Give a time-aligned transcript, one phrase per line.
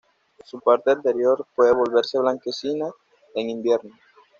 [0.43, 2.89] Su parte anterior puede volverse blanquecina
[3.35, 3.91] en invierno.